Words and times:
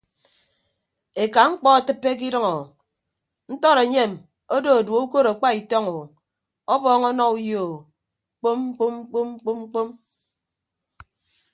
Eka 1.23 1.41
mkpọ 1.51 1.67
atịppe 1.77 2.09
ke 2.19 2.25
idʌñ 2.29 2.45
o 2.55 2.57
ntọd 3.53 3.77
enyem 3.83 4.11
odo 4.55 4.69
edue 4.79 4.97
ukod 5.05 5.25
akpa 5.31 5.47
itọñ 5.59 5.85
o 5.99 6.01
ọbọọñ 6.73 7.01
ọnọ 7.09 7.23
uyo 7.37 7.59
o 7.71 7.75
kpom 8.39 8.59
kpom 8.75 8.95
kpom 9.09 9.29
kpom 9.43 9.59
kpom. 9.71 9.89